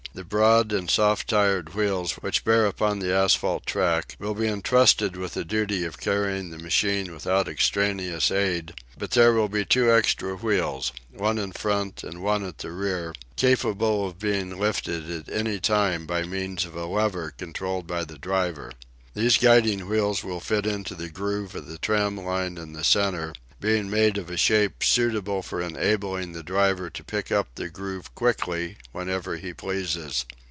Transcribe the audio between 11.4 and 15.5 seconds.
front and one at the rear, capable of being lifted at